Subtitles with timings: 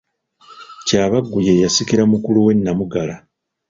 [0.87, 3.15] Kyabaggu ye yasikira mukulu we Namugala.